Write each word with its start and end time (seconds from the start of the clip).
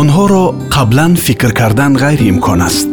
онҳоро 0.00 0.44
қаблан 0.74 1.12
фикр 1.24 1.52
кардан 1.60 1.92
ғайриимкон 2.02 2.60
аст 2.68 2.88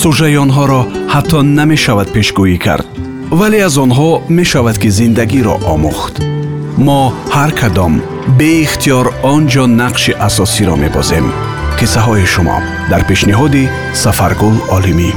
сужаи 0.00 0.36
онҳоро 0.44 0.80
ҳатто 1.14 1.38
намешавад 1.58 2.08
пешгӯӣ 2.14 2.58
кард 2.66 2.86
вале 3.38 3.58
аз 3.68 3.74
онҳо 3.84 4.10
мешавад 4.38 4.76
ки 4.82 4.88
зиндагиро 4.98 5.54
омӯхт 5.74 6.14
мо 6.86 7.00
ҳар 7.34 7.50
кадом 7.60 7.94
беихтиёр 8.38 9.06
он 9.32 9.42
ҷо 9.52 9.64
нақши 9.82 10.12
асосиро 10.28 10.74
мебозем 10.84 11.26
қиссаҳои 11.78 12.26
шумо 12.34 12.58
дар 12.90 13.02
пешниҳоди 13.10 13.64
сафаргул 14.02 14.56
олимӣ 14.76 15.10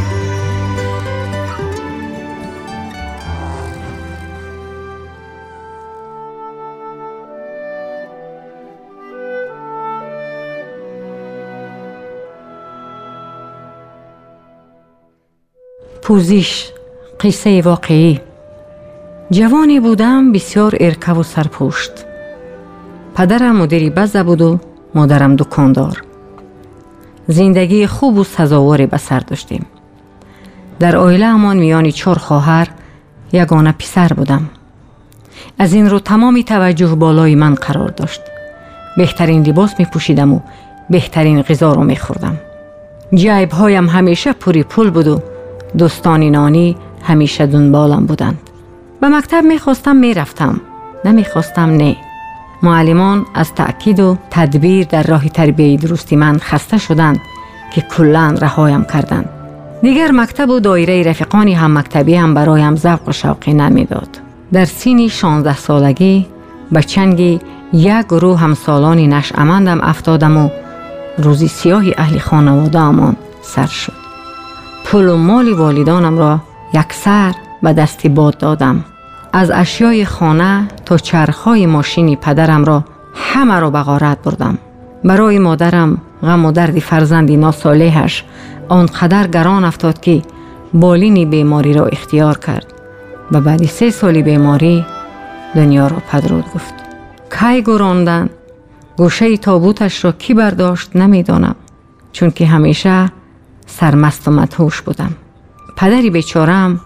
پوزیش 16.10 16.70
قصه 17.20 17.62
واقعی. 17.62 18.20
جوانی 19.30 19.80
بودم 19.80 20.32
بسیار 20.32 20.76
ارکب 20.80 21.18
و 21.18 21.22
سرپوشت. 21.22 21.92
پدرم 23.14 23.56
مدیری 23.56 23.90
بزه 23.90 24.22
بود 24.22 24.42
و 24.42 24.58
مادرم 24.94 25.36
دکاندار. 25.36 26.02
زندگی 27.26 27.86
خوب 27.86 28.16
و 28.16 28.24
سزاواری 28.24 28.86
به 28.86 28.96
سر 28.96 29.20
داشتیم. 29.20 29.66
در 30.78 30.96
آیله 30.96 31.26
امان 31.26 31.56
میانی 31.56 31.92
چهار 31.92 32.18
خواهر 32.18 32.68
یگانه 33.32 33.72
پسر 33.72 34.08
بودم. 34.08 34.50
از 35.58 35.72
این 35.72 35.90
رو 35.90 35.98
تمامی 35.98 36.44
توجه 36.44 36.94
بالای 36.94 37.34
من 37.34 37.54
قرار 37.54 37.88
داشت. 37.88 38.20
بهترین 38.96 39.42
لباس 39.42 39.74
می 39.78 39.84
پوشیدم 39.84 40.32
و 40.32 40.40
بهترین 40.90 41.42
غذا 41.42 41.72
رو 41.72 41.84
می 41.84 41.96
خوردم 41.96 42.38
جایب 43.14 43.50
هایم 43.50 43.88
همیشه 43.88 44.32
پوری 44.32 44.62
پول 44.62 44.90
بود 44.90 45.08
و 45.08 45.22
دوستانی 45.78 46.30
نانی 46.30 46.76
همیشه 47.02 47.46
دنبالم 47.46 48.06
بودند 48.06 48.38
به 49.00 49.08
مکتب 49.08 49.44
می‌خواستم 49.44 49.96
می‌رفتم. 49.96 50.60
نمی‌خواستم 51.04 51.70
نه. 51.70 51.96
معلمان 52.62 53.26
از 53.34 53.54
تأکید 53.54 54.00
و 54.00 54.16
تدبیر 54.30 54.86
در 54.86 55.02
راه 55.02 55.28
تربیه 55.28 55.76
درستی 55.76 56.16
من 56.16 56.38
خسته 56.38 56.78
شدند 56.78 57.20
که 57.74 57.80
کلا 57.80 58.34
رهایم 58.40 58.84
کردند. 58.84 59.28
دیگر 59.82 60.10
مکتب 60.10 60.50
و 60.50 60.60
دایره 60.60 61.02
رفیقانی 61.02 61.54
هم 61.54 61.78
مکتبی 61.78 62.14
هم 62.14 62.34
برایم 62.34 62.76
ذوق 62.76 63.08
و 63.08 63.12
شوقی 63.12 63.52
نمی‌داد. 63.52 64.08
در 64.52 64.64
سینی 64.64 65.08
16 65.08 65.56
سالگی 65.56 66.26
به 66.72 66.82
چنگی 66.82 67.40
یک 67.72 68.06
گروه 68.06 68.38
همسالانی 68.38 69.06
نشعمندم 69.06 69.80
افتادم 69.80 70.36
و 70.36 70.48
روزی 71.18 71.48
سیاهی 71.48 71.94
اهل 71.98 72.18
خانواده 72.18 73.14
سر 73.42 73.66
شد. 73.66 73.99
پول 74.90 75.08
و 75.08 75.16
مال 75.16 75.52
والدانم 75.52 76.18
را 76.18 76.40
یکسر 76.74 77.34
به 77.62 77.72
دستی 77.72 78.08
باد 78.08 78.38
دادم. 78.38 78.84
از 79.32 79.50
اشیای 79.54 80.04
خانه 80.04 80.68
تا 80.84 80.98
چرخهای 80.98 81.66
ماشینی 81.66 82.16
پدرم 82.16 82.64
را 82.64 82.84
همه 83.14 83.60
را 83.60 83.70
به 83.70 83.82
غارت 83.82 84.22
بردم. 84.22 84.58
برای 85.04 85.38
مادرم 85.38 85.98
غم 86.22 86.44
و 86.44 86.52
درد 86.52 86.78
فرزندی 86.78 87.36
ناسالهش 87.36 88.24
آنقدر 88.68 89.26
گران 89.26 89.64
افتاد 89.64 90.00
که 90.00 90.22
بالین 90.74 91.30
بیماری 91.30 91.74
را 91.74 91.86
اختیار 91.86 92.38
کرد 92.38 92.66
و 93.32 93.40
بعد 93.40 93.64
سه 93.64 93.90
سالی 93.90 94.22
بیماری 94.22 94.86
دنیا 95.54 95.86
را 95.86 95.96
پدرود 96.12 96.44
گفت. 96.54 96.74
کی 97.40 97.62
گراندن؟ 97.62 98.30
گوشه 98.96 99.36
تابوتش 99.36 100.04
را 100.04 100.12
کی 100.12 100.34
برداشت؟ 100.34 100.96
نمی‌دانم. 100.96 101.54
چون 102.12 102.30
که 102.30 102.46
همیشه 102.46 103.12
سرمست 103.70 104.28
و 104.28 104.30
مدهوش 104.30 104.80
بودم. 104.80 105.10
پدری 105.76 106.10
بیچارم 106.10 106.80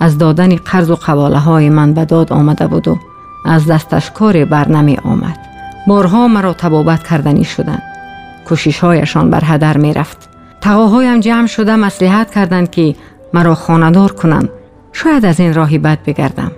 از 0.00 0.18
دادن 0.18 0.56
قرض 0.56 0.90
و 0.90 0.94
قواله 0.94 1.38
های 1.38 1.70
من 1.70 1.94
به 1.94 2.04
داد 2.04 2.32
آمده 2.32 2.66
بود 2.66 2.88
و 2.88 2.98
از 3.44 3.66
دستش 3.66 4.10
کار 4.10 4.44
بر 4.44 4.68
نمی 4.68 4.96
آمد. 5.04 5.38
بارها 5.86 6.28
مرا 6.28 6.52
تبابت 6.52 7.08
کردنی 7.08 7.44
شدند 7.44 7.82
کشیش 8.46 8.78
هایشان 8.78 9.30
بر 9.30 9.40
هدر 9.44 9.76
می 9.76 9.94
رفت 9.94 10.28
تقاهایم 10.60 11.20
جمع 11.20 11.46
شده 11.46 11.76
مسلحت 11.76 12.30
کردند 12.30 12.70
که 12.70 12.94
مرا 13.34 13.54
خاندار 13.54 14.12
کنند. 14.12 14.48
شاید 14.92 15.24
از 15.24 15.40
این 15.40 15.54
راهی 15.54 15.78
بد 15.78 15.98
بگردم. 16.06 16.52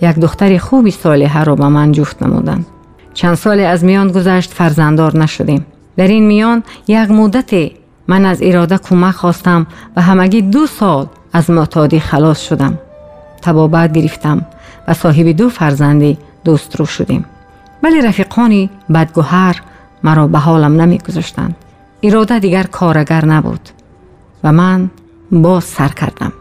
یک 0.00 0.14
دختر 0.18 0.58
خوبی 0.58 0.90
صالحه 0.90 1.44
را 1.44 1.54
به 1.54 1.68
من 1.68 1.92
جفت 1.92 2.22
نمودند. 2.22 2.66
چند 3.14 3.34
سال 3.34 3.60
از 3.60 3.84
میان 3.84 4.08
گذشت 4.08 4.52
فرزندار 4.52 5.18
نشدیم. 5.18 5.66
در 5.96 6.08
این 6.08 6.26
میان 6.26 6.62
یک 6.88 7.10
مدت 7.10 7.72
من 8.08 8.24
از 8.24 8.38
اراده 8.42 8.78
کمک 8.78 9.14
خواستم 9.14 9.66
و 9.96 10.02
همگی 10.02 10.42
دو 10.42 10.66
سال 10.66 11.06
از 11.32 11.50
معتادی 11.50 12.00
خلاص 12.00 12.40
شدم. 12.40 12.78
تبابت 13.42 13.92
گرفتم 13.92 14.46
و 14.88 14.94
صاحب 14.94 15.26
دو 15.26 15.48
فرزندی 15.48 16.18
دوست 16.44 16.76
رو 16.76 16.86
شدیم. 16.86 17.24
ولی 17.82 18.00
رفیقانی 18.00 18.70
بدگوهر 18.94 19.62
مرا 20.02 20.26
به 20.26 20.38
حالم 20.38 20.80
نمی 20.80 20.98
گذاشتند 20.98 21.56
اراده 22.02 22.38
دیگر 22.38 22.62
کارگر 22.62 23.24
نبود 23.24 23.68
و 24.44 24.52
من 24.52 24.90
باز 25.32 25.64
سر 25.64 25.88
کردم. 25.88 26.32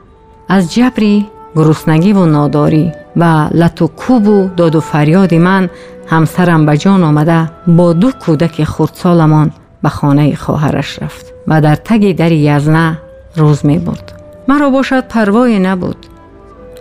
از 0.50 0.74
جبری 0.74 1.28
گرسنگی 1.56 2.14
و 2.14 2.26
ناداری 2.26 2.92
و 3.16 3.48
لط 3.52 3.82
و 3.82 3.88
کوب 3.88 4.28
و 4.28 4.50
داد 4.58 4.76
و 4.76 4.80
فریاد 4.80 5.34
من 5.34 5.70
همسرم 6.08 6.66
به 6.66 6.78
جان 6.78 7.04
آمده 7.04 7.50
با 7.68 7.94
دو 7.94 8.12
کودک 8.12 8.64
خردسالمان 8.64 9.52
به 9.84 9.90
خانه 9.90 10.36
خواهرش 10.36 11.04
رفت 11.04 11.34
و 11.48 11.62
در 11.62 11.76
تگ 11.76 12.16
در 12.16 12.32
یزنه 12.32 12.98
روز 13.36 13.66
می 13.66 13.80
برد. 13.80 14.22
مرا 14.48 14.70
باشد 14.70 15.08
پروای 15.08 15.60
نبود. 15.60 16.06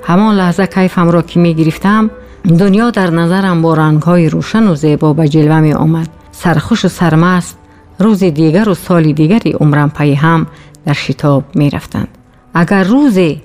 همان 0.05 0.35
لحظه 0.35 0.67
کیفم 0.67 1.11
را 1.11 1.23
که 1.23 1.41
می 1.41 1.55
گرفتم 1.55 2.11
دنیا 2.59 2.91
در 2.91 3.11
نظرم 3.11 3.63
با 3.63 3.75
رنگ 3.75 4.03
های 4.03 4.29
روشن 4.29 4.69
و 4.69 4.75
زیبا 4.75 5.13
به 5.13 5.29
جلوه 5.29 5.61
می 5.61 5.73
آمد. 5.73 6.09
سرخوش 6.33 6.85
و 6.85 6.89
سرمست 6.89 7.59
روز 7.99 8.19
دیگر 8.25 8.69
و 8.69 8.75
سال 8.75 9.13
دیگری 9.13 9.53
عمرم 9.53 9.91
پی 9.91 10.15
هم 10.15 10.47
در 10.87 10.93
شتاب 10.93 11.45
می 11.55 11.71
رفتند. 11.71 12.09
اگر 12.55 12.85
روزی 12.85 13.43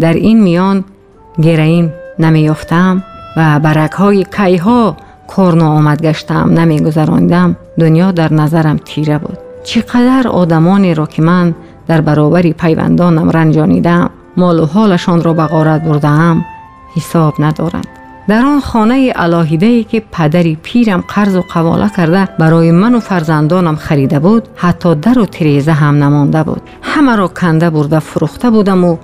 در 0.00 0.12
این 0.12 0.42
میان 0.42 0.84
گرین 1.42 1.92
نمی 2.18 2.40
یافتم 2.40 3.02
و 3.36 3.60
برک 3.60 3.92
های 3.92 4.24
کی 4.36 4.56
ها 5.28 5.34
کار 5.34 5.64
آمد 5.64 6.02
گشتم 6.02 6.50
نمی 6.50 6.80
گذراندم 6.80 7.56
دنیا 7.78 8.12
در 8.12 8.32
نظرم 8.32 8.76
تیره 8.84 9.18
بود. 9.18 9.38
چقدر 9.64 10.28
آدمانی 10.28 10.94
را 10.94 11.06
که 11.06 11.22
من 11.22 11.54
در 11.86 12.00
برابری 12.00 12.52
پیوندانم 12.52 13.30
رنجانیدم. 13.30 14.10
مال 14.36 14.60
و 14.60 14.66
حالشان 14.66 15.22
را 15.22 15.32
به 15.32 15.46
غارت 15.46 15.82
بردم. 15.82 16.44
حساب 16.96 17.34
ندارند. 17.38 17.86
در 18.28 18.44
آن 18.46 18.60
خانه 18.60 19.10
علاهیده 19.12 19.66
ای 19.66 19.84
که 19.84 20.02
پدری 20.12 20.58
پیرم 20.62 21.04
قرض 21.08 21.36
و 21.36 21.42
قواله 21.54 21.90
کرده 21.96 22.28
برای 22.38 22.70
من 22.72 22.94
و 22.94 23.00
فرزندانم 23.00 23.76
خریده 23.76 24.18
بود 24.18 24.48
حتی 24.56 24.94
در 24.94 25.18
و 25.18 25.26
تریزه 25.26 25.72
هم 25.72 26.04
نمانده 26.04 26.42
بود. 26.42 26.62
همه 26.82 27.16
را 27.16 27.28
کنده 27.28 27.70
برده 27.70 27.98
فروخته 27.98 28.50
بودم 28.50 28.84
و 28.84 28.96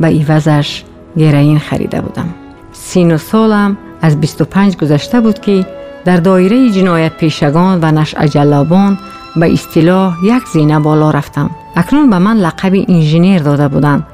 به 0.00 0.08
ایوزش 0.08 0.84
گرین 1.16 1.58
خریده 1.58 2.00
بودم. 2.00 2.28
سین 2.72 3.14
و 3.14 3.18
سالم 3.18 3.76
از 4.02 4.20
25 4.20 4.76
گذشته 4.76 5.20
بود 5.20 5.40
که 5.40 5.66
در 6.04 6.16
دایره 6.16 6.70
جنایت 6.70 7.16
پیشگان 7.16 7.78
و 7.82 7.90
نشع 7.92 8.26
جلابان 8.26 8.98
به 9.36 9.52
اصطلاح 9.52 10.16
یک 10.24 10.42
زینه 10.52 10.80
بالا 10.80 11.10
رفتم. 11.10 11.50
اکنون 11.76 12.10
به 12.10 12.18
من 12.18 12.36
لقب 12.36 12.72
انجینیر 12.88 13.42
داده 13.42 13.68
بودند. 13.68 14.06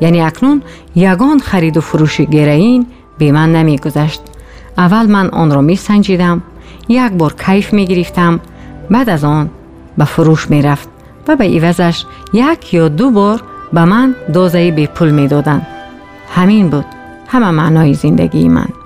یعنی 0.00 0.20
اکنون 0.20 0.62
یگان 0.94 1.38
خرید 1.38 1.76
و 1.76 1.80
فروش 1.80 2.20
گرین 2.20 2.86
به 3.18 3.32
من 3.32 3.52
نمی 3.52 3.78
گذشت 3.78 4.20
اول 4.78 5.06
من 5.06 5.28
آن 5.28 5.50
را 5.50 5.60
می 5.60 5.76
سنجیدم 5.76 6.42
یک 6.88 7.12
بار 7.12 7.34
کیف 7.46 7.72
می 7.72 7.86
گرفتم 7.86 8.40
بعد 8.90 9.08
از 9.10 9.24
آن 9.24 9.50
به 9.98 10.04
فروش 10.04 10.50
می 10.50 10.62
رفت 10.62 10.88
و 11.28 11.36
به 11.36 11.44
ایوزش 11.44 12.04
یک 12.32 12.74
یا 12.74 12.88
دو 12.88 13.10
بار 13.10 13.42
به 13.72 13.84
من 13.84 14.14
دوزه 14.32 14.70
به 14.70 14.86
پول 14.86 15.10
می 15.10 15.28
دادن. 15.28 15.66
همین 16.34 16.68
بود 16.68 16.84
همه 17.28 17.50
معنای 17.50 17.94
زندگی 17.94 18.48
من. 18.48 18.83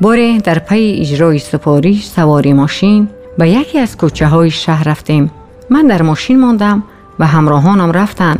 باره 0.00 0.38
در 0.38 0.58
پی 0.58 0.96
اجرای 1.00 1.38
سپاریش 1.38 2.06
سواری 2.06 2.52
ماشین 2.52 3.08
به 3.38 3.50
یکی 3.50 3.78
از 3.78 3.96
کوچه 3.96 4.26
های 4.26 4.50
شهر 4.50 4.88
رفتیم. 4.88 5.30
من 5.70 5.86
در 5.86 6.02
ماشین 6.02 6.40
ماندم 6.40 6.82
و 7.18 7.26
همراهانم 7.26 7.92
رفتند 7.92 8.38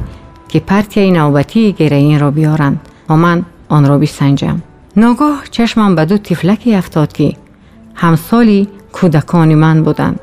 که 0.49 0.61
پرتیه 0.61 1.11
نوبتی 1.11 1.73
گرین 1.73 2.21
را 2.21 2.31
بیارند 2.31 2.81
و 3.09 3.17
من 3.17 3.45
آن 3.69 3.87
را 3.87 3.99
بسنجم 3.99 4.63
ناگاه 4.97 5.43
چشمم 5.51 5.95
به 5.95 6.05
دو 6.05 6.19
تفلکی 6.19 6.75
افتاد 6.75 7.13
که 7.13 7.33
همسالی 7.95 8.69
کودکان 8.93 9.55
من 9.55 9.83
بودند 9.83 10.21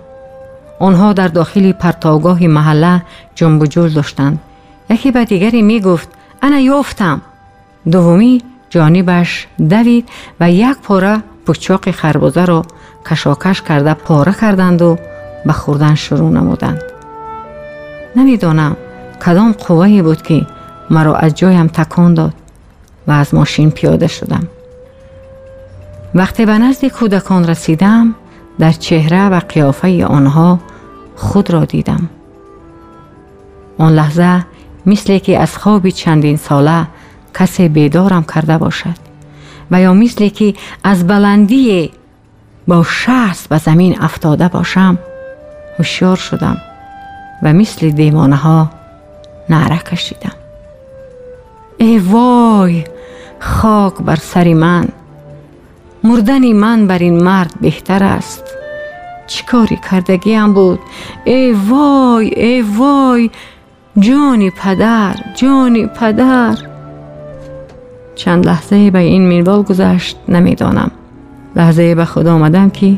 آنها 0.80 1.14
در 1.14 1.28
داخل 1.28 1.72
پرتاگاه 1.72 2.44
محله 2.44 3.02
جنب 3.36 3.62
و 3.62 3.66
جول 3.66 3.90
داشتند. 3.90 4.40
یکی 4.90 5.12
به 5.12 5.26
دیگری 5.26 5.62
می 5.62 5.80
گفت 5.80 6.10
انا 6.42 6.60
یافتم. 6.60 7.22
دومی 7.92 8.42
جانبش 8.70 9.48
دوید 9.70 10.10
و 10.40 10.52
یک 10.52 10.78
پاره 10.84 11.24
پچاق 11.46 11.92
خربوزه 11.92 12.46
را 12.46 12.66
کشاکش 13.06 13.62
کرده 13.62 13.94
پاره 13.94 14.34
کردند 14.34 14.82
و 14.82 14.98
به 15.46 15.54
خوردن 15.54 15.96
شروع 15.96 16.32
نمودند. 16.32 16.82
نمی‌دانم 18.16 18.76
کدام 19.26 19.52
قوه 19.52 20.02
بود 20.02 20.22
که 20.22 20.48
مرا 20.90 21.16
از 21.16 21.36
جایم 21.36 21.68
تکان 21.68 22.14
داد 22.14 22.34
و 23.08 23.12
از 23.12 23.34
ماشین 23.34 23.72
پیاده 23.72 24.08
شدم. 24.08 24.48
وقتی 26.16 26.46
به 26.46 26.58
نزد 26.58 26.86
کودکان 26.86 27.48
رسیدم 27.48 28.16
در 28.60 28.72
چهره 28.72 29.30
و 29.30 29.40
قیافه 29.40 30.06
آنها 30.06 30.60
خود 31.16 31.52
را 31.52 31.66
دیدم. 31.66 32.10
آن 33.78 33.94
لحظه 33.94 34.46
مثل 34.86 35.18
که 35.18 35.40
از 35.40 35.58
خوابی 35.58 35.92
چندین 35.92 36.38
ساله 36.38 36.88
کسی 37.40 37.68
بیدارم 37.68 38.24
کرده 38.24 38.58
باشد. 38.58 38.96
و 39.72 39.82
یا 39.82 39.94
مثل 39.94 40.30
که 40.30 40.54
از 40.84 41.08
بلندی 41.08 41.92
با 42.68 42.84
شخص 42.84 43.48
به 43.48 43.58
زمین 43.58 44.02
افتاده 44.02 44.48
باشم 44.48 44.98
هوشیار 45.78 46.16
شدم 46.16 46.58
و 47.44 47.54
مثل 47.54 47.90
دیوانه 47.90 48.36
ها 48.36 48.70
نعره 49.50 49.78
کشیدم. 49.78 50.36
ای 51.78 51.98
وای 52.00 52.84
خاک 53.40 53.94
بر 53.94 54.16
سری 54.16 54.54
من. 54.54 54.88
مردن 56.04 56.52
من 56.52 56.88
بر 56.88 57.00
این 57.00 57.24
مرد 57.24 57.54
بهتر 57.62 58.04
است. 58.04 58.44
چیکاری 59.28 59.80
کردگیم 59.92 60.54
بود؟ 60.54 60.80
ای 61.26 61.52
وای 61.52 62.28
ای 62.28 62.62
وای. 62.62 63.32
جانی 64.00 64.50
پدر 64.50 65.16
جانی 65.36 65.86
پدر. 65.86 66.75
چند 68.16 68.46
لحظه 68.46 68.92
به 68.92 69.00
این 69.00 69.28
مینوال 69.28 69.62
گذشت 69.62 70.18
نمی‌دانم 70.28 70.92
لحظه 71.56 71.96
به 71.96 72.06
خود 72.06 72.28
آمدم 72.28 72.70
که 72.70 72.98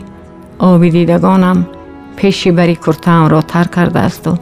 آبی 0.59 0.89
دیدگانم 0.89 1.65
پیشی 2.15 2.51
بری 2.51 2.75
کرتم 2.75 3.27
را 3.27 3.41
تر 3.41 3.63
کرده 3.63 3.99
است 3.99 4.27
و 4.27 4.37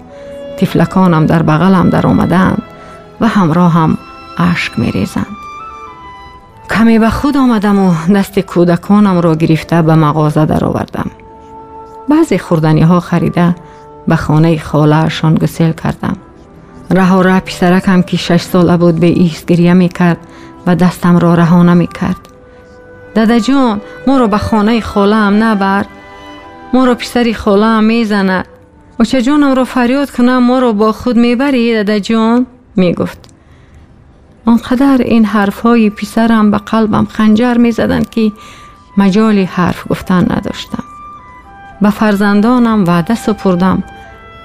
تفلکانم 0.57 1.25
در 1.25 1.43
بغلم 1.43 1.89
در 1.89 2.07
آمدند 2.07 2.61
و 3.21 3.27
همراه 3.27 3.71
هم 3.71 3.97
اشک 4.37 4.79
می 4.79 4.91
ریزند. 4.91 5.25
کمی 6.69 6.99
به 6.99 7.09
خود 7.09 7.37
آمدم 7.37 7.79
و 7.79 7.93
دست 8.15 8.39
کودکانم 8.39 9.19
را 9.19 9.35
گرفته 9.35 9.81
به 9.81 9.95
مغازه 9.95 10.45
در 10.45 10.65
آوردم. 10.65 11.11
بعضی 12.09 12.37
خوردنی 12.37 12.81
ها 12.81 12.99
خریده 12.99 13.55
به 14.07 14.15
خانه 14.15 14.57
خالهشان 14.57 15.35
گسیل 15.35 15.71
کردم. 15.71 16.17
رها 16.91 17.21
ره 17.21 17.39
پسرکم 17.39 18.01
که 18.01 18.17
شش 18.17 18.41
ساله 18.41 18.77
بود 18.77 18.99
به 18.99 19.07
ایست 19.07 19.45
گریه 19.45 19.73
می 19.73 19.89
کرد 19.89 20.17
و 20.67 20.75
دستم 20.75 21.17
را 21.17 21.33
رهانه 21.33 21.73
می 21.73 21.87
کرد. 21.87 22.17
داده 23.15 23.41
جان 23.41 23.81
ما 24.07 24.17
رو 24.17 24.27
به 24.27 24.37
خانه 24.37 24.81
خاله 24.81 25.15
هم 25.15 25.43
نبر. 25.43 25.85
ما 26.73 26.85
رو 26.85 26.95
پسری 26.95 27.33
خاله 27.33 27.65
هم 27.65 27.83
می 27.83 28.05
زند. 28.05 28.45
و 28.99 29.03
چه 29.03 29.21
جانم 29.21 29.51
رو 29.51 29.65
فریاد 29.65 30.11
کنم 30.11 30.37
ما 30.37 30.59
رو 30.59 30.73
با 30.73 30.91
خود 30.91 31.17
می‌بری 31.17 31.73
داده 31.73 31.99
جان 31.99 32.45
می 32.75 32.93
گفت. 32.93 33.19
آنقدر 34.45 34.97
این 34.97 35.25
حرف 35.25 35.59
های 35.59 35.89
پسرم 35.89 36.51
به 36.51 36.57
قلبم 36.57 37.05
خنجر 37.05 37.57
می 37.57 37.71
زدن 37.71 38.03
که 38.11 38.31
مجالی 38.97 39.43
حرف 39.43 39.83
گفتن 39.89 40.27
نداشتم. 40.31 40.83
به 41.81 41.89
فرزندانم 41.89 42.85
وعده 42.85 43.15
سپردم 43.15 43.83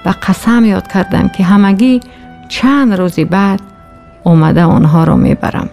و 0.05 0.13
قسم 0.27 0.65
یاد 0.65 0.87
کردم 0.87 1.27
که 1.27 1.43
همگی 1.43 1.99
چند 2.49 2.93
روزی 2.93 3.25
بعد 3.25 3.61
اومده 4.23 4.63
آنها 4.63 5.03
را 5.03 5.15
می‌برم. 5.15 5.69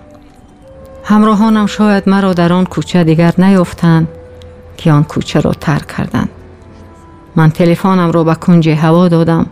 همراهانم 1.09 1.67
شاید 1.67 2.09
مرا 2.09 2.33
در 2.33 2.53
آن 2.53 2.65
کوچه 2.65 3.05
دیگر 3.05 3.35
نیفتند 3.39 4.09
که 4.77 4.93
آن 4.93 5.05
کوچه 5.05 5.41
را 5.41 5.53
ترک 5.53 5.87
کردند. 5.87 6.29
من 7.37 7.51
تلفنم 7.51 8.11
را 8.11 8.25
به 8.25 8.35
کنج 8.35 8.69
هوا 8.69 9.09
دادم 9.09 9.47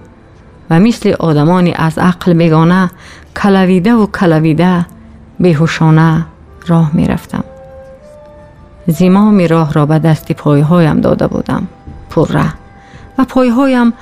و 0.70 0.80
مثل 0.80 1.14
آدمانی 1.18 1.74
از 1.76 1.98
عقل 1.98 2.34
بگانه 2.34 2.90
کلویده 3.36 3.94
و 3.94 4.06
کلویده 4.06 4.86
بیهوشانه 5.40 6.26
راه 6.66 6.90
می 6.94 7.06
رفتم. 7.06 7.44
زیمام 8.86 9.46
راه 9.46 9.72
را 9.72 9.86
به 9.86 9.98
دست 9.98 10.32
پایهایم 10.32 11.00
داده 11.00 11.26
بودم 11.26 11.68
پره 12.10 12.52
و 13.18 13.24
پایهایم 13.24 13.92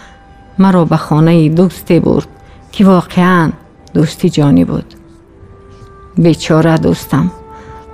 مرا 0.58 0.84
به 0.84 0.96
خانه 0.96 1.48
دوستی 1.48 2.00
برد 2.00 2.26
که 2.72 2.84
واقعا 2.84 3.50
دوستی 3.94 4.30
جانی 4.30 4.64
بود 4.64 4.94
بیچاره 6.18 6.76
دوستم 6.76 7.30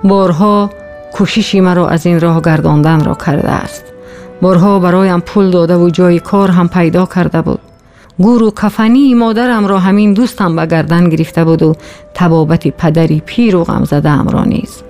بارها 0.03 0.69
کوششی 1.13 1.61
مرا 1.61 1.87
از 1.87 2.05
این 2.05 2.19
راه 2.19 2.41
گرداندن 2.41 3.03
را 3.03 3.13
کرده 3.13 3.49
است. 3.49 3.83
بارها 4.41 4.79
برایم 4.79 5.19
پول 5.19 5.51
داده 5.51 5.75
و 5.75 5.89
جای 5.89 6.19
کار 6.19 6.51
هم 6.51 6.67
پیدا 6.67 7.05
کرده 7.05 7.41
بود. 7.41 7.59
گور 8.19 8.43
و 8.43 8.51
کفنی 8.51 9.13
مادرم 9.13 9.67
را 9.67 9.79
همین 9.79 10.13
دوستم 10.13 10.55
به 10.55 10.65
گردن 10.65 11.09
گرفته 11.09 11.43
بود 11.43 11.63
و 11.63 11.75
تبابت 12.13 12.67
پدری 12.67 13.21
پیر 13.25 13.55
و 13.55 13.63
غم 13.63 13.83
زده 13.83 14.23
را 14.23 14.43
نیز. 14.43 14.83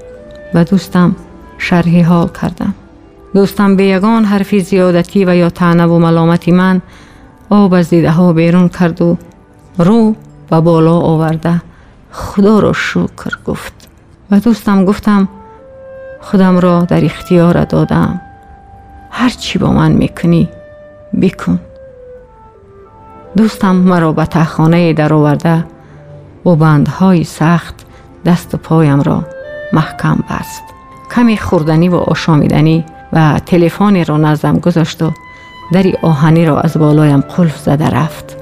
و 0.54 0.64
دوستم 0.64 1.16
شرحی 1.58 2.02
حال 2.02 2.28
کردم. 2.42 2.74
دوستم 3.34 3.76
به 3.76 3.86
یگان 3.86 4.26
حرفی 4.26 4.60
زیادتی 4.60 5.26
و 5.26 5.36
یا 5.36 5.50
تعنه 5.50 5.86
و 5.86 6.00
ملامتی 6.00 6.52
من 6.52 6.82
آب 7.50 7.74
از 7.74 7.90
دیده 7.90 8.12
ها 8.12 8.34
بیرون 8.34 8.70
کرد 8.70 9.02
و 9.02 9.18
رو 9.78 10.16
و 10.52 10.62
بالا 10.62 11.00
آورده. 11.00 11.62
خدا 12.12 12.60
را 12.60 12.74
شکر 12.74 13.38
گفت. 13.46 13.81
و 14.32 14.40
دوستم 14.40 14.86
گفتم 14.86 15.28
خودم 16.22 16.60
را 16.60 16.82
در 16.82 17.06
اختیار 17.06 17.64
دادم. 17.64 18.22
هر 19.12 19.30
چی 19.30 19.60
با 19.60 19.72
من 19.72 19.92
می‌کنی 19.92 20.50
بکن. 21.22 21.60
دوستم 23.38 23.76
مرا 23.76 24.12
به 24.12 24.26
تخانه 24.26 24.94
در 24.94 25.14
آورده 25.14 25.66
و 26.46 26.56
بندهای 26.56 27.24
سخت 27.24 27.76
دست 28.26 28.56
و 28.56 28.58
پایم 28.58 29.02
را 29.02 29.24
محکم 29.74 30.24
بست. 30.30 30.64
کمی 31.16 31.38
خوردنی 31.38 31.90
و 31.90 31.96
آشامیدنی 31.96 32.86
و 33.14 33.40
تلفنی 33.46 34.04
را 34.04 34.18
نزدم 34.18 34.60
گذاشت 34.60 35.02
و 35.02 35.12
دری 35.74 35.98
آهنی 36.02 36.46
را 36.46 36.62
از 36.62 36.78
بالایم 36.78 37.20
قلف 37.22 37.58
زده 37.58 37.90
رفت. 37.90 38.38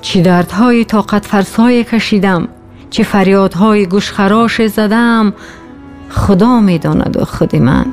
چی 0.00 0.22
دردهای 0.22 0.84
طاقت 0.84 1.26
فرسای 1.26 1.84
کشیدم. 1.84 2.48
چه 2.94 3.02
فریادهای 3.02 3.86
گوشخراش 3.86 4.66
زدم 4.66 5.32
خدا 6.10 6.60
می‌داند 6.60 7.16
و 7.20 7.24
خود 7.24 7.56
من. 7.56 7.86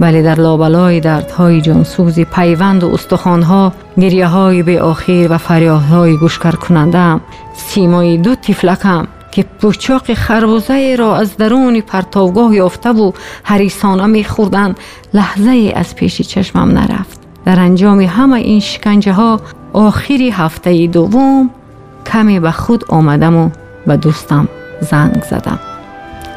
ولی 0.00 0.22
در 0.22 0.34
لابلای 0.34 1.00
دردهای 1.00 1.60
جانسوزی 1.60 2.24
پیوند 2.24 2.84
و 2.84 2.88
استخوانها 2.88 3.72
گریه 4.00 4.26
های 4.26 4.62
به 4.62 4.82
آخر 4.82 5.26
و 5.30 5.38
فریادهای 5.38 6.16
گوشکر 6.16 6.50
کنندم. 6.50 7.20
سیمای 7.54 8.16
دو 8.16 8.34
تفلکم 8.34 9.06
که 9.30 9.42
پوچاق 9.42 10.14
خربوزه 10.14 10.96
را 10.98 11.16
از 11.16 11.36
درون 11.36 11.80
پرتاوگاه 11.80 12.54
یافته 12.54 12.90
و 12.90 13.12
حریسانه 13.42 14.06
میخوردند 14.06 14.78
لحظه 15.14 15.72
از 15.76 15.94
پیش 15.94 16.22
چشمم 16.22 16.70
نرفت. 16.70 17.20
در 17.44 17.60
انجام 17.60 18.00
همه 18.00 18.36
این 18.36 18.60
شکنجه 18.60 19.12
ها 19.12 19.40
آخری 19.72 20.30
هفته 20.30 20.86
دوم 20.86 21.50
کمی 22.06 22.40
به 22.40 22.50
خود 22.50 22.84
آمدم 22.88 23.36
و 23.36 23.50
ба 23.88 23.94
дӯстам 24.04 24.44
занг 24.90 25.22
задам 25.30 25.58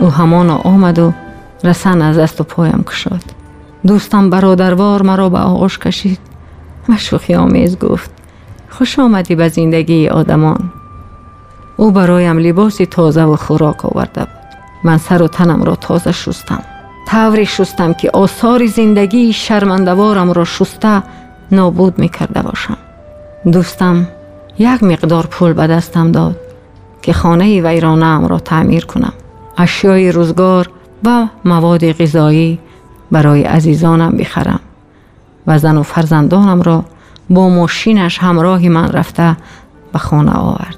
ӯ 0.04 0.08
ҳамоно 0.18 0.56
омаду 0.72 1.08
расан 1.68 2.02
аз 2.08 2.16
дасту 2.16 2.44
поям 2.44 2.84
кушод. 2.90 3.24
Дӯстам 3.88 4.26
бародарвор 4.34 5.02
маро 5.10 5.28
ба 5.36 5.42
оғӯш 5.52 5.76
кашид 5.84 6.22
ва 6.88 6.98
шӯхиомез 7.06 7.74
гуфт. 7.84 8.12
Хуш 8.76 8.92
омадӣ 9.06 9.34
ба 9.42 9.48
зиндагии 9.56 10.12
одамон 10.20 10.62
ӯ 11.84 11.86
бароям 11.98 12.38
либоси 12.46 12.86
тозаву 12.96 13.38
хӯрок 13.44 13.80
оварда 13.90 14.24
буд. 14.30 14.42
Ман 14.86 15.00
сару 15.06 15.28
танамро 15.36 15.76
тоза 15.86 16.14
шустам. 16.14 16.62
Тавре 17.10 17.46
шустам 17.46 17.92
ки 18.00 18.08
осори 18.24 18.68
зиндагии 18.68 19.32
шармандаворамро 19.44 20.46
шуста 20.46 21.04
нобуд 21.58 21.94
мекарда 21.98 22.42
бошам. 22.48 22.78
Дӯстам 23.54 23.98
як 24.58 24.80
миқдор 24.90 25.26
пул 25.28 25.54
ба 25.54 25.66
дастам 25.68 26.12
дод. 26.12 26.38
که 27.02 27.14
خانه 27.14 27.62
ویرانه 27.62 28.28
را 28.28 28.40
تعمیر 28.40 28.86
کنم. 28.86 29.14
اشیای 29.58 30.12
روزگار 30.12 30.70
و 31.04 31.28
مواد 31.46 31.92
غذایی 31.92 32.60
برای 33.12 33.44
عزیزانم 33.44 34.12
بخرم 34.18 34.60
و 35.48 35.60
زن 35.60 35.78
و 35.78 35.84
فرزندانم 35.84 36.62
را 36.62 36.86
با 37.30 37.50
ماشینش 37.50 38.18
همراه 38.18 38.70
من 38.70 38.92
رفته 38.92 39.38
به 39.94 40.00
خانه 40.00 40.32
آورد. 40.32 40.78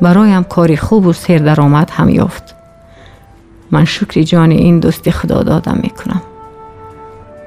برایم 0.00 0.42
کاری 0.42 0.76
خوب 0.76 1.06
و 1.06 1.12
سیر 1.12 1.42
درآمد 1.42 1.90
هم 1.90 2.08
یافت. 2.08 2.54
من 3.70 3.84
شکر 3.84 4.22
جان 4.22 4.50
این 4.50 4.78
دوستی 4.78 5.10
خدا 5.10 5.42
دادم 5.42 5.78
می‌کنم. 5.82 6.22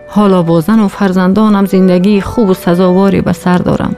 حالا 0.10 0.44
با 0.44 0.62
زن 0.62 0.80
و 0.80 0.88
فرزندانم 0.88 1.66
زندگی 1.66 2.22
خوب 2.22 2.50
و 2.50 2.54
سزاواری 2.54 3.22
به 3.22 3.34
سر 3.34 3.58
دارم. 3.58 3.96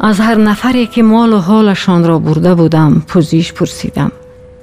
از 0.00 0.20
هر 0.20 0.34
نفری 0.34 0.86
که 0.86 1.02
مال 1.02 1.32
و 1.32 1.38
حالشان 1.38 2.04
را 2.04 2.18
برده 2.18 2.54
بودم 2.54 3.02
پوزیش 3.06 3.52
پرسیدم 3.52 4.12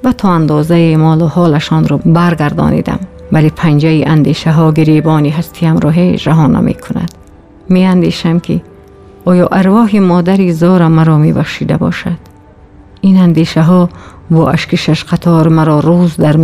و 0.03 0.13
تا 0.13 0.31
اندازه 0.31 0.97
مال 0.97 1.21
و 1.21 1.27
حالشان 1.27 1.87
را 1.87 1.97
برگردانیدم. 1.97 2.99
ولی 3.31 3.49
پنجه 3.49 4.03
اندیشه 4.07 4.51
ها 4.51 4.71
گریبانی 4.71 5.29
هستیم 5.29 5.77
را 5.77 5.89
هیچ 5.89 6.27
رها 6.27 6.47
نمی 6.47 6.73
کند. 6.73 7.11
می 7.69 7.85
اندیشم 7.85 8.39
که 8.39 8.61
آیا 9.25 9.47
ارواح 9.51 9.99
مادری 9.99 10.53
زار 10.53 10.87
مرا 10.87 11.17
می 11.17 11.33
باشد؟ 11.79 12.17
این 13.01 13.17
اندیشه 13.17 13.61
ها 13.61 13.89
و 14.31 14.39
اشک 14.39 14.75
شش 14.75 15.03
قطار 15.03 15.47
مرا 15.47 15.79
روز 15.79 16.17
در 16.17 16.37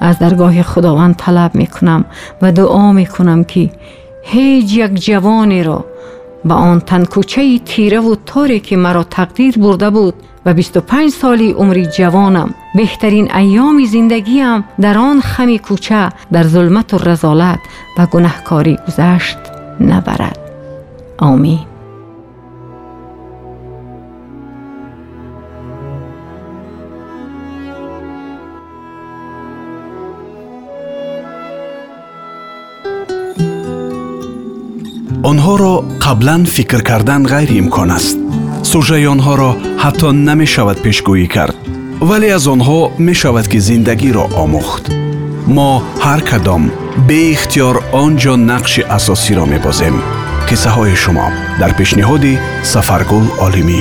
از 0.00 0.18
درگاه 0.18 0.62
خداوند 0.62 1.14
طلب 1.16 1.54
می 1.54 1.66
کنم 1.66 2.04
و 2.42 2.52
دعا 2.52 2.92
می 2.92 3.06
کنم 3.06 3.44
که 3.44 3.70
هیچ 4.22 4.76
یک 4.76 5.04
جوانی 5.04 5.62
را 5.62 5.84
به 6.44 6.54
آن 6.54 6.80
تنکوچه 6.80 7.58
تیره 7.58 8.00
و 8.00 8.16
تاری 8.26 8.60
که 8.60 8.76
مرا 8.76 9.04
تقدیر 9.04 9.58
برده 9.58 9.90
بود 9.90 10.14
و 10.46 10.54
25 10.54 11.10
سالی 11.10 11.52
عمری 11.52 11.86
جوانم 11.86 12.54
بهترین 12.74 13.34
ایام 13.34 13.84
زندگیم 13.84 14.64
در 14.80 14.98
آن 14.98 15.20
خمی 15.20 15.58
کوچه 15.58 16.08
در 16.32 16.42
ظلمت 16.42 16.94
و 16.94 16.98
رزالت 16.98 17.58
و 17.98 18.06
گنهکاری 18.06 18.78
گذشت 18.88 19.38
نبرد. 19.80 20.38
آمین. 21.18 21.69
Онҳоро 35.28 35.74
қаблан 36.04 36.42
фикр 36.46 36.80
кардан 36.82 37.22
ғайриимкон 37.32 37.90
аст. 37.98 38.16
Сужаи 38.70 39.06
онҳоро 39.14 39.50
ҳатто 39.82 40.08
намешавад 40.28 40.78
пешгӯӣ 40.84 41.26
кард 41.34 41.56
вале 42.08 42.28
аз 42.38 42.44
онҳо 42.54 42.80
мешавад 43.08 43.46
ки 43.52 43.58
зиндагиро 43.68 44.24
омӯхт. 44.42 44.84
Мо 45.56 45.70
ҳар 46.04 46.20
кадом 46.30 46.62
беихтиёр 47.08 47.76
он 48.02 48.12
ҷо 48.22 48.34
нақши 48.50 48.82
асосиро 48.96 49.44
мебозем 49.52 49.96
қиссаҳои 50.48 50.96
шумо. 51.02 51.26
Дар 51.60 51.72
пешниҳоди 51.78 52.34
сафаргул 52.72 53.26
олимӣ 53.46 53.80